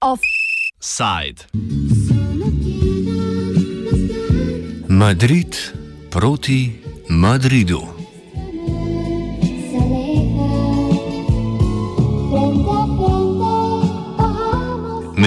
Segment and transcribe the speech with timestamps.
[0.00, 1.46] Offside.
[4.88, 5.56] Madrid
[6.08, 7.93] proti Madridu.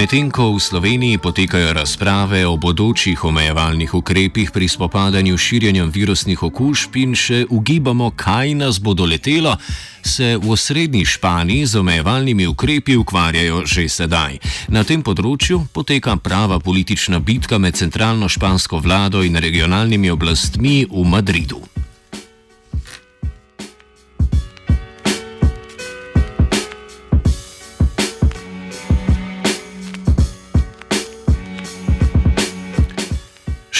[0.07, 6.43] Medtem ko v Sloveniji potekajo razprave o bodočih omejevalnih ukrepih pri spopadanju s širjenjem virusnih
[6.47, 9.57] okužb in še ugibamo, kaj nas bo doletelo,
[9.99, 14.39] se v osrednji Španiji z omejevalnimi ukrepi ukvarjajo že sedaj.
[14.71, 21.03] Na tem področju poteka prava politična bitka med centralno špansko vlado in regionalnimi oblastmi v
[21.03, 21.59] Madridu.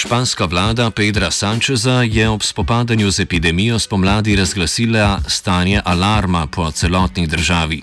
[0.08, 7.26] Španska vlada Pedra Sančeza je ob spopadanju z epidemijo spomladi razglasila stanje alarma po celotni
[7.26, 7.82] državi.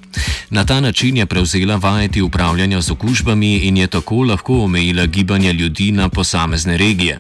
[0.49, 5.53] Na ta način je prevzela vajeti upravljanja z okužbami in je tako lahko omejila gibanje
[5.53, 7.19] ljudi na posamezne regije.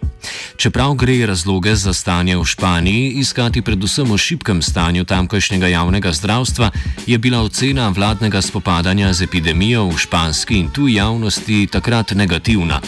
[0.57, 6.71] Čeprav gre razloge za stanje v Španiji iskati predvsem v šibkem stanju tamkajšnjega javnega zdravstva,
[7.07, 12.81] je bila ocena vladnega spopadanja z epidemijo v španski in tuji javnosti takrat negativna.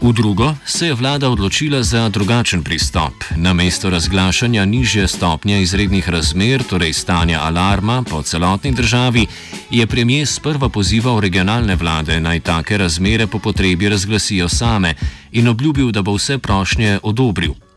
[0.00, 3.12] V drugo se je vlada odločila za drugačen pristop.
[3.36, 9.26] Na mesto razglašanja nižje stopnje izrednih razmer, torej stanja alarma po celotni državi,
[9.70, 14.94] je premijer sprva pozival regionalne vlade naj take razmere po potrebi razglasijo same
[15.32, 17.69] in obljubil, da bo vse prošnje odobril.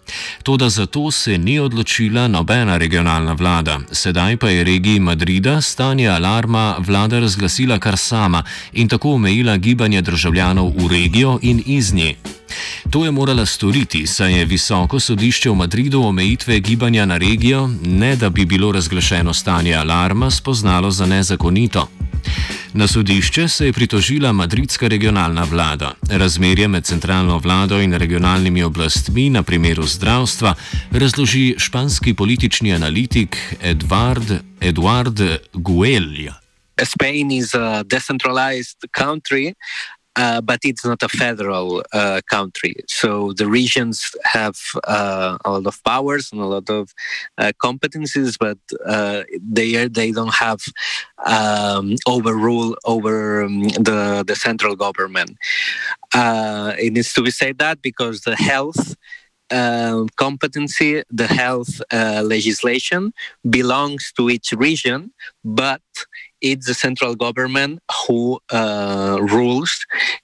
[0.44, 3.80] Toda za to se ni odločila nobena regionalna vlada.
[3.92, 8.44] Sedaj pa je regiji Madrida stanje alarma vlada razglasila kar sama
[8.74, 12.16] in tako omejila gibanje državljanov v regijo in iz nje.
[12.90, 18.16] To je morala storiti, saj je visoko sodišče v Madridu omejitve gibanja na regijo, ne
[18.16, 21.88] da bi bilo razglašeno stanje alarma, spoznalo za nezakonito.
[22.74, 25.94] Na sodišče se je pritožila madridska regionalna vlada.
[26.10, 30.56] Razmerje med centralno vlado in regionalnimi oblastmi na primeru zdravstva
[30.92, 34.32] razloži španski politični analitik Eduard,
[34.62, 35.22] Eduard
[35.54, 36.34] Guelja.
[36.86, 39.54] Spain is a decentralized country
[40.16, 42.76] uh, but it's not a federal uh, country.
[42.88, 46.94] So the regions have uh, a lot of powers and a lot of
[47.38, 50.62] uh, competencies, but uh, they they don't have
[51.26, 55.38] um, overrule over um, the the central government.
[56.14, 58.96] Uh, it needs to be said that because the health.
[59.52, 63.14] Um, competency, the health legislation
[63.48, 65.12] belongs to each region,
[65.44, 65.82] but
[66.44, 69.72] it's the central government who uh, rules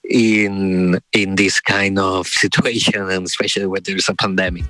[0.04, 4.68] in in this kind of situation, and especially when there's a pandemic.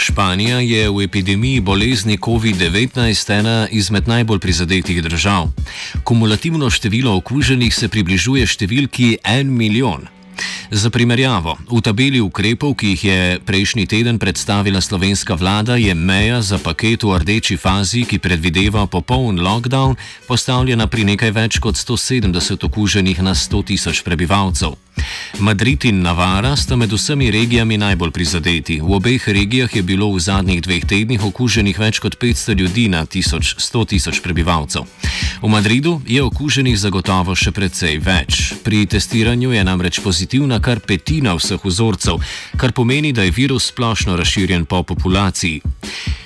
[0.00, 5.52] Španija je v epidemiji bolezni COVID-19 ena izmed najbolj prizadetih držav.
[6.04, 10.08] Kumulativno število okuženih se približuje številki 1 milijon.
[10.70, 16.38] Za primerjavo, v tabeli ukrepov, ki jih je prejšnji teden predstavila slovenska vlada, je meja
[16.46, 19.98] za paket v rdeči fazi, ki predvideva popoln lockdown,
[20.30, 24.78] postavljena pri nekaj več kot 170 okuženih na 100 tisoč prebivalcev.
[25.38, 28.80] Madrid in Navara sta med vsemi regijami najbolj prizadeti.
[28.80, 33.06] V obeh regijah je bilo v zadnjih dveh tednih okuženih več kot 500 ljudi na
[33.06, 34.84] 100 tisoč prebivalcev.
[35.42, 38.52] V Madridu je okuženih zagotovo še precej več.
[38.64, 42.20] Pri testiranju je namreč pozitivna kar petina vseh vzorcev,
[42.56, 45.60] kar pomeni, da je virus splošno razširjen po populaciji.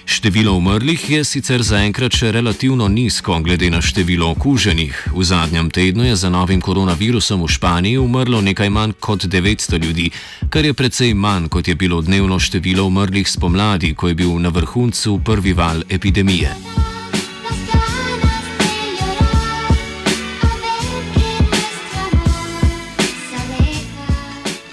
[0.07, 5.09] Število umrlih je sicer zaenkrat še relativno nizko, glede na število okuženih.
[5.17, 10.11] V zadnjem tednu je za novim koronavirusom v Španiji umrlo nekaj manj kot 900 ljudi,
[10.51, 14.53] kar je precej manj, kot je bilo dnevno število umrlih spomladi, ko je bil na
[14.53, 16.94] vrhuncu prvi val epidemije.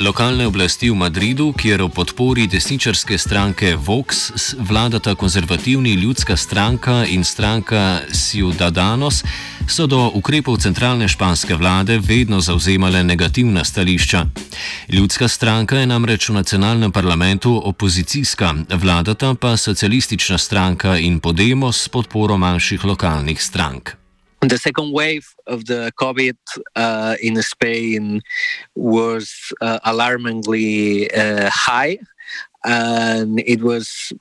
[0.01, 7.23] Lokalne oblasti v Madridu, kjer o podpori desničarske stranke Vox vladata konzervativni ljudska stranka in
[7.23, 9.21] stranka Ciudadanos,
[9.69, 14.25] so do ukrepov centralne španske vlade vedno zauzemale negativna stališča.
[14.89, 21.89] Ljudska stranka je namreč v nacionalnem parlamentu opozicijska, vladata pa socialistična stranka in Podemos s
[21.89, 24.00] podporo manjših lokalnih strank.
[24.41, 26.35] The second wave of the COVID
[26.75, 28.21] uh, in Spain
[28.75, 31.99] was uh, alarmingly uh, high.
[32.63, 34.13] And it was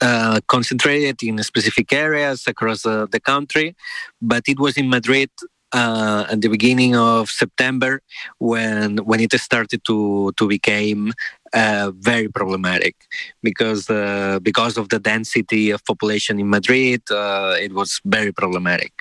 [0.00, 3.74] uh, concentrated in specific areas across the country,
[4.22, 5.30] but it was in Madrid
[5.74, 8.00] uh, at the beginning of September
[8.38, 11.12] when when it started to to become
[11.54, 12.96] uh, very problematic
[13.42, 18.92] because uh, because of the density of population in Madrid, uh, it was very problematic.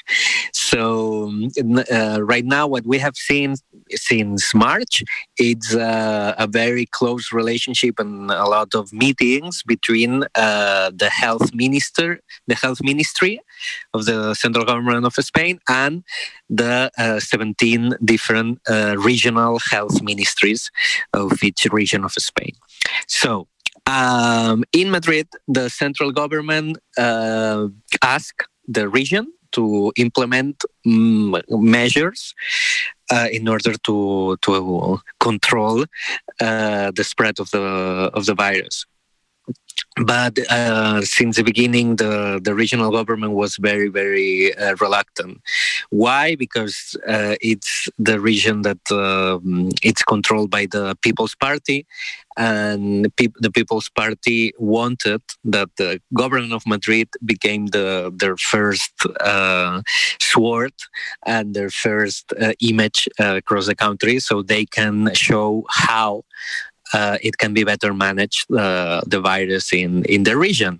[0.54, 0.82] So
[1.92, 3.56] uh, right now, what we have seen
[3.92, 5.04] since March,
[5.38, 11.54] it's uh, a very close relationship and a lot of meetings between uh, the health
[11.54, 13.40] minister, the health ministry
[13.94, 16.04] of the central government of Spain, and
[16.50, 18.60] the 17 different
[18.98, 20.70] regional health ministries
[21.14, 22.54] of each region of Spain.
[23.08, 23.48] So
[23.86, 27.68] um, in Madrid, the central government uh,
[28.02, 32.34] asked the region to implement mm, measures
[33.12, 35.86] uh, in order to to control
[36.42, 37.66] uh, the spread of the
[38.14, 38.86] of the virus
[40.06, 45.40] but uh, since the beginning, the, the regional government was very, very uh, reluctant.
[45.92, 46.36] Why?
[46.36, 51.86] Because uh, it's the region that um, it's controlled by the People's Party,
[52.38, 59.84] and the People's Party wanted that the government of Madrid became the their first uh,
[60.20, 60.74] sword
[61.28, 66.24] and their first uh, image uh, across the country, so they can show how
[66.94, 70.80] uh, it can be better managed uh, the virus in, in the region.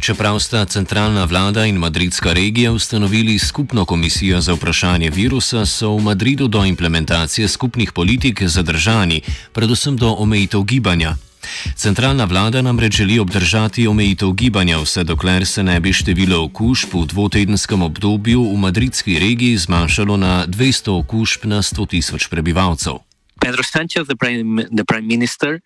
[0.00, 6.02] Čeprav sta centralna vlada in madridska regija ustanovili skupno komisijo za vprašanje virusa, so v
[6.02, 9.20] Madridu do implementacije skupnih politik zadržani,
[9.52, 11.16] predvsem do omejitev gibanja.
[11.76, 17.06] Centralna vlada namreč želi obdržati omejitev gibanja, vse dokler se ne bi število okužb v
[17.06, 23.00] dvotedenskem obdobju v madridski regiji zmanjšalo na 200 okužb na 100 tisoč prebivalcev.
[23.40, 25.60] Pedro Sanchez, the prime, the prime minister,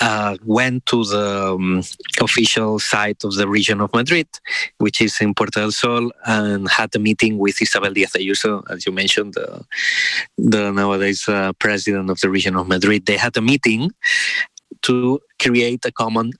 [0.00, 1.82] uh, went to the um,
[2.20, 4.28] official site of the region of Madrid,
[4.78, 8.86] which is in Puerta del Sol, and had a meeting with Isabel Díaz Ayuso, as
[8.86, 9.64] you mentioned, the,
[10.38, 13.06] the nowadays uh, president of the region of Madrid.
[13.06, 13.90] They had a meeting,
[14.82, 16.32] to create a common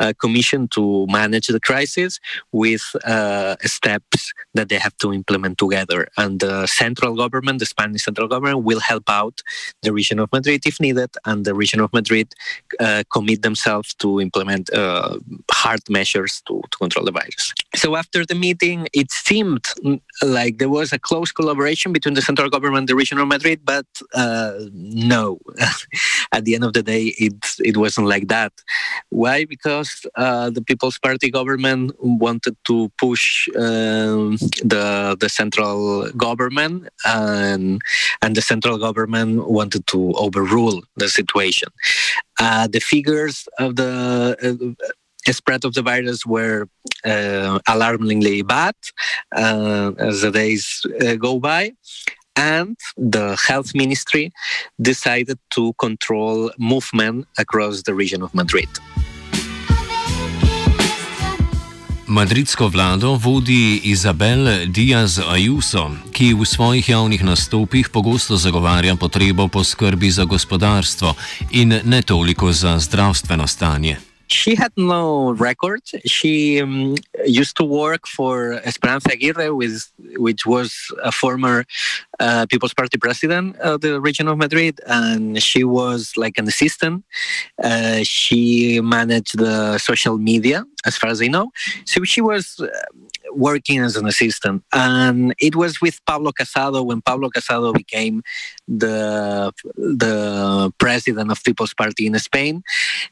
[0.00, 2.20] uh, commission to manage the crisis
[2.52, 6.08] with uh, steps that they have to implement together.
[6.16, 9.40] And the central government, the Spanish central government, will help out
[9.82, 12.28] the region of Madrid if needed, and the region of Madrid
[12.80, 15.18] uh, commit themselves to implement uh,
[15.50, 17.52] hard measures to, to control the virus.
[17.74, 19.64] So after the meeting, it seemed
[20.22, 23.60] like there was a close collaboration between the central government and the region of Madrid,
[23.64, 25.38] but uh, no.
[26.32, 28.52] At the end of the day, it it wasn't like that that.
[29.10, 29.44] Why?
[29.44, 34.36] Because uh, the People's Party government wanted to push um,
[34.72, 37.80] the the central government, and
[38.22, 41.68] and the central government wanted to overrule the situation.
[42.44, 43.92] Uh, the figures of the
[44.42, 46.68] uh, spread of the virus were
[47.04, 48.74] uh, alarmingly bad
[49.34, 50.64] uh, as the days
[51.06, 51.72] uh, go by
[52.36, 54.32] and the health ministry
[54.80, 58.68] decided to control movement across the region of Madrid.
[62.06, 69.64] Madridsko vlado vodi Izabel Diaz Ayuso, ki v svojih javnih nastopih pogosto zagovarja potrebo po
[69.64, 71.14] skrbi za gospodarstvo
[71.50, 74.13] in ne toliko za zdravstveno stanje.
[74.34, 75.82] She had no record.
[76.04, 78.34] She um, used to work for
[78.70, 79.90] Esperanza Aguirre, with,
[80.26, 80.68] which was
[81.02, 81.64] a former
[82.18, 87.04] uh, People's Party president of the region of Madrid, and she was like an assistant.
[87.62, 91.46] Uh, she managed the social media, as far as I know.
[91.84, 92.68] So she was uh,
[93.34, 94.62] working as an assistant.
[94.72, 98.22] And it was with Pablo Casado when Pablo Casado became
[98.66, 102.62] the the president of People's Party in Spain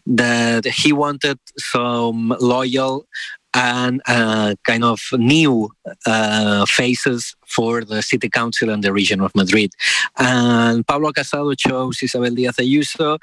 [0.07, 3.07] that he wanted some loyal
[3.55, 5.71] and uh, kind of new
[6.07, 9.73] uh, faces for the city council and the region of Madrid.
[10.19, 13.19] And Pablo Casado chose Isabel Díaz Ayuso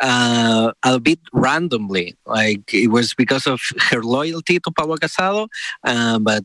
[0.00, 2.16] uh, a bit randomly.
[2.26, 5.48] Like it was because of her loyalty to Pablo Casado,
[5.84, 6.44] uh, but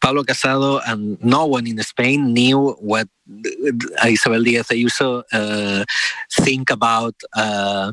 [0.00, 3.08] Pablo Casado and no one in Spain knew what
[4.04, 5.84] Isabel Díaz Ayuso uh,
[6.30, 7.14] think about.
[7.34, 7.92] Uh,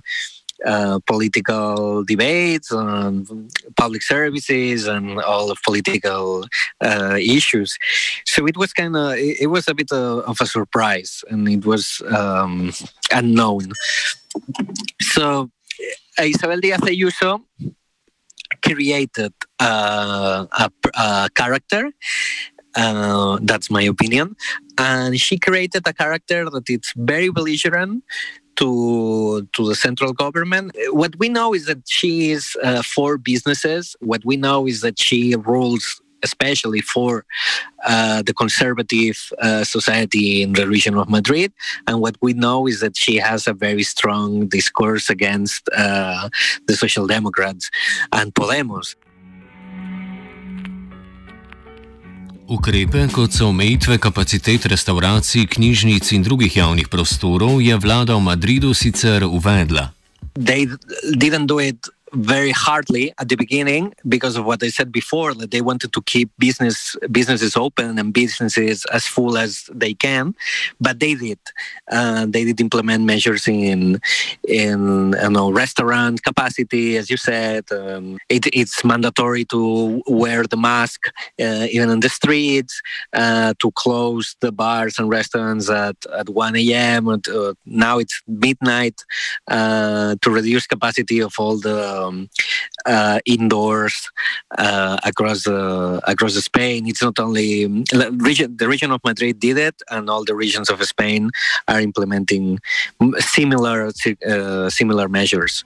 [0.63, 3.25] uh, political debates on
[3.77, 6.45] public services and all political
[6.81, 7.79] uh, issues.
[8.27, 11.65] So it was kind of it, was a bit of, of, a surprise, and it
[11.65, 12.73] was um,
[13.11, 13.71] unknown.
[15.01, 15.49] So
[16.19, 17.41] Isabel Díaz Ayuso
[18.63, 21.91] created uh, a, a, character.
[22.75, 24.35] Uh, that's my opinion.
[24.77, 28.03] And she created a character that is very belligerent
[28.57, 30.75] to to the central government.
[30.91, 33.95] What we know is that she is uh, for businesses.
[33.99, 37.25] What we know is that she rules especially for
[38.23, 41.51] the conservative uh, society in the region of Madrid.
[41.87, 46.29] And what we know is that she has a very strong discourse against uh,
[46.67, 47.69] the Social Democrats
[48.11, 48.95] and Podemos.
[52.51, 58.73] Ukrepe, kot so omejitve kapacitet restauracij, knjižnic in drugih javnih prostorov, je vlada v Madridu
[58.75, 59.93] sicer uvedla.
[60.35, 60.67] They
[61.15, 65.51] didn't do it very hardly at the beginning because of what I said before that
[65.51, 70.35] they wanted to keep business businesses open and businesses as full as they can,
[70.79, 71.39] but they did.
[71.91, 73.99] Uh, they did implement measures in
[74.47, 77.65] in you know restaurant capacity, as you said.
[77.71, 81.07] Um, it, it's mandatory to wear the mask
[81.39, 82.81] uh, even in the streets,
[83.13, 87.07] uh, to close the bars and restaurants at, at 1 a.m.
[87.07, 89.01] Uh, now it's midnight
[89.47, 92.29] uh, to reduce capacity of all the um,
[92.85, 94.09] uh, indoors
[94.57, 96.87] uh, across the across Spain.
[96.87, 97.67] It's not only
[98.29, 101.29] region, the region of Madrid did it, and all the regions of Spain
[101.67, 102.59] are implementing
[103.19, 103.91] similar
[104.27, 105.63] uh, similar measures.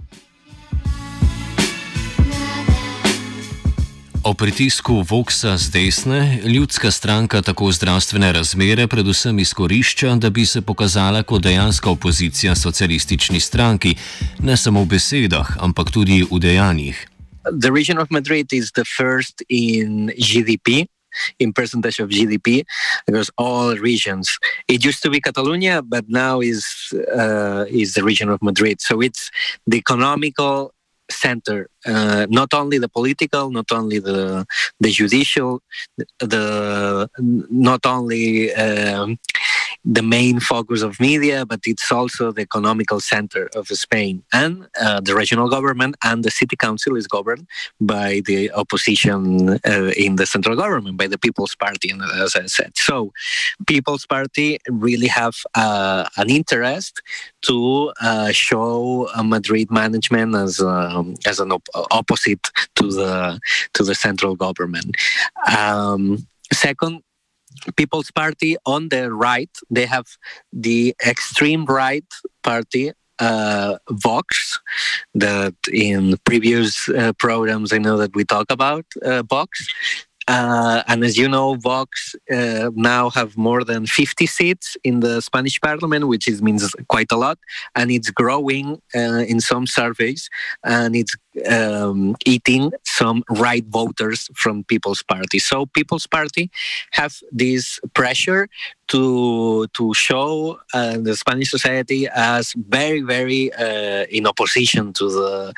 [4.25, 10.61] O pritisku Voxa z desne ljudska stranka tako zdravstvene razmere predvsem izkorišča, da bi se
[10.61, 13.95] pokazala kot dejanska opozicija socialistični stranki,
[14.39, 17.07] ne samo v besedah, ampak tudi v dejanjih.
[17.61, 20.89] The region of Madrid is the first in GDP.
[21.39, 22.65] In percentage of GDP,
[23.07, 24.27] across all regions.
[24.67, 28.81] It used to be Catalonia, but now is uh, is the region of Madrid.
[28.81, 29.31] So it's
[29.67, 30.75] the economical
[31.09, 34.45] center, uh, not only the political, not only the
[34.79, 35.61] the judicial,
[36.19, 37.09] the
[37.49, 39.17] not only um,
[39.85, 44.23] the main focus of media, but it's also the economical center of Spain.
[44.33, 47.47] And uh, the regional government and the city council is governed
[47.79, 52.71] by the opposition uh, in the central government, by the People's Party, as I said.
[52.75, 53.13] So,
[53.67, 57.01] People's Party really have uh, an interest
[57.43, 63.39] to uh, show Madrid management as um, as an op- opposite to the
[63.73, 64.95] to the central government.
[65.55, 67.01] Um, second,
[67.75, 70.05] People's Party on the right, they have
[70.53, 72.05] the extreme right
[72.43, 74.59] party uh, Vox
[75.13, 79.67] that in previous uh, programs I know that we talk about uh, Vox.
[80.27, 85.21] Uh, and as you know, Vox uh, now have more than 50 seats in the
[85.21, 87.37] Spanish parliament, which is, means quite a lot.
[87.75, 90.27] And it's growing uh, in some surveys
[90.63, 91.15] and it's
[91.49, 95.39] um, eating some right voters from People's Party.
[95.39, 96.49] So People's Party
[96.91, 98.47] have this pressure
[98.87, 105.53] to to show uh, the Spanish society as very very uh, in opposition to the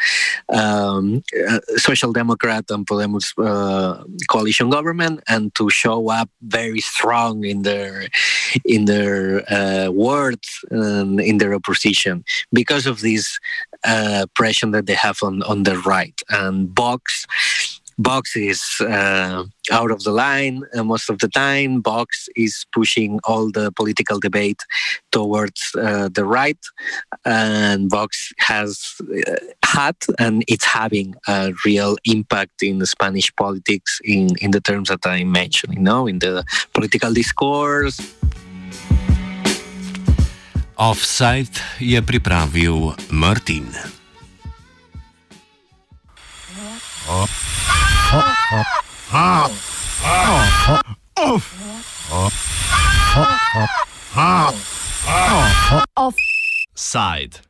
[0.53, 7.43] um, uh, Social Democrat and Podemos uh, coalition government, and to show up very strong
[7.43, 8.07] in their
[8.65, 13.39] in their uh, words and in their opposition because of this
[13.83, 17.27] uh, pressure that they have on on the right and Vox
[17.99, 21.81] Vox is uh, out of the line uh, most of the time.
[21.81, 24.61] Vox is pushing all the political debate
[25.11, 26.59] towards uh, the right,
[27.25, 34.29] and Vox has uh, had and it's having a real impact in Spanish politics in,
[34.41, 36.43] in the terms that I mentioned, you know, in the
[36.73, 37.99] political discourse.
[40.75, 43.96] Offside je pripravil Martin.
[56.77, 57.46] Offside.